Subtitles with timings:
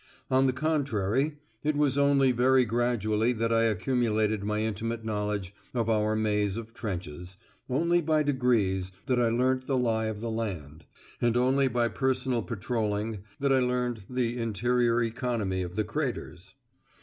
[0.31, 5.91] On the contrary, it was only very gradually that I accumulated my intimate knowledge of
[5.91, 7.37] our maze of trenches,
[7.69, 10.85] only by degrees that I learnt the lie of the land,
[11.21, 16.55] and only by personal patrolling that I learnt the interior economy of the craters.